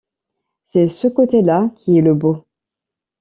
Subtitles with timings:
[0.65, 2.43] C’est ce côté-là qui est le beau.